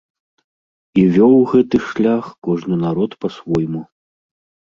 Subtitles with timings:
[1.01, 3.81] І вёў гэты шлях кожны народ па-свойму.